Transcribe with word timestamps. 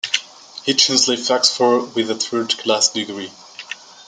Hitchens 0.65 1.07
left 1.07 1.29
Oxford 1.29 1.93
with 1.93 2.09
a 2.09 2.15
third-class 2.15 2.89
degree. 2.89 3.31